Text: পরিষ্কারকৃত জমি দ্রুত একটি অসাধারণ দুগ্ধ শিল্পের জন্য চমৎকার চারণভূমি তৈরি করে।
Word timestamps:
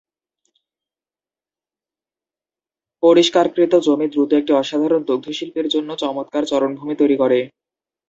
পরিষ্কারকৃত 3.03 3.73
জমি 3.85 4.07
দ্রুত 4.09 4.31
একটি 4.33 4.51
অসাধারণ 4.53 5.01
দুগ্ধ 5.05 5.27
শিল্পের 5.37 5.67
জন্য 5.73 5.89
চমৎকার 6.01 6.43
চারণভূমি 6.45 6.93
তৈরি 7.01 7.15
করে। 7.21 7.39